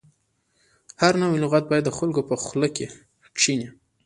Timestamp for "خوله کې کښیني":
2.43-3.69